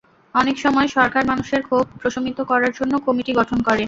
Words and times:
অনেক 0.35 0.55
সময় 0.63 0.87
সরকার 0.95 1.23
মানুষের 1.31 1.61
ক্ষোভ 1.67 1.85
প্রশমিত 2.01 2.39
করার 2.49 2.71
জন্য 2.79 2.93
কমিটি 3.07 3.31
গঠন 3.39 3.57
করে। 3.61 3.79